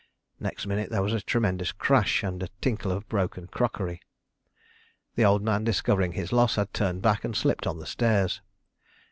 Next 0.39 0.65
minute 0.65 0.89
there 0.89 1.03
was 1.03 1.13
a 1.13 1.21
tremendous 1.21 1.71
crash 1.71 2.23
and 2.23 2.41
a 2.41 2.47
tinkle 2.59 2.91
of 2.91 3.07
broken 3.07 3.45
crockery. 3.45 4.01
The 5.13 5.25
Old 5.25 5.43
Man, 5.43 5.63
discovering 5.63 6.13
his 6.13 6.33
loss, 6.33 6.55
had 6.55 6.73
turned 6.73 7.03
back 7.03 7.23
and 7.23 7.35
slipped 7.37 7.67
on 7.67 7.77
the 7.77 7.85
stairs. 7.85 8.41